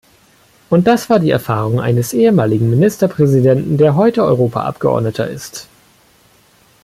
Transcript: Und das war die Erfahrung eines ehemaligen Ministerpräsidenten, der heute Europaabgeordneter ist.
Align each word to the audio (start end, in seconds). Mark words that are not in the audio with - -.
Und 0.71 0.87
das 0.87 1.11
war 1.11 1.19
die 1.19 1.29
Erfahrung 1.29 1.79
eines 1.79 2.11
ehemaligen 2.13 2.71
Ministerpräsidenten, 2.71 3.77
der 3.77 3.95
heute 3.95 4.23
Europaabgeordneter 4.23 5.27
ist. 5.27 5.67